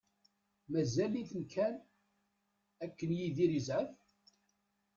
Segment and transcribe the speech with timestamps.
[0.71, 1.75] Mazal-iten kan
[2.85, 3.93] akken Yidir yezɛef.